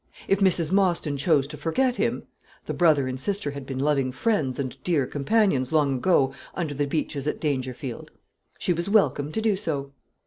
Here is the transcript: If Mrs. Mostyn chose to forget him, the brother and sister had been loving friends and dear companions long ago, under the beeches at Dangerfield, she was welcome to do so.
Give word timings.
If 0.27 0.39
Mrs. 0.39 0.71
Mostyn 0.71 1.15
chose 1.15 1.45
to 1.45 1.57
forget 1.57 1.97
him, 1.97 2.23
the 2.65 2.73
brother 2.73 3.07
and 3.07 3.19
sister 3.19 3.51
had 3.51 3.67
been 3.67 3.77
loving 3.77 4.11
friends 4.11 4.57
and 4.57 4.75
dear 4.83 5.05
companions 5.05 5.71
long 5.71 5.97
ago, 5.97 6.33
under 6.55 6.73
the 6.73 6.87
beeches 6.87 7.27
at 7.27 7.39
Dangerfield, 7.39 8.09
she 8.57 8.73
was 8.73 8.89
welcome 8.89 9.31
to 9.31 9.39
do 9.41 9.55
so. 9.55 9.91